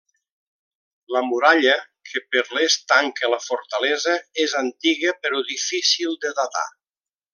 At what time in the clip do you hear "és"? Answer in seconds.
4.45-4.57